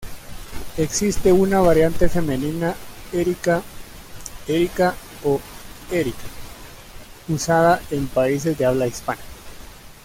Existe 0.77 1.31
una 1.31 1.59
variante 1.61 2.09
femenina 2.09 2.73
Erica, 3.13 3.61
Erika 4.47 4.95
o 5.23 5.39
Érica, 5.91 6.23
usada 7.29 7.79
en 7.91 8.07
países 8.07 8.57
de 8.57 8.65
habla 8.65 8.87
hispana. 8.87 9.21